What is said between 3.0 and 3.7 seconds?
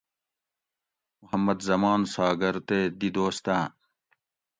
دوستاۤن